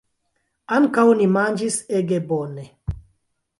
[0.77, 2.67] Ankaŭ ni manĝis ege bone!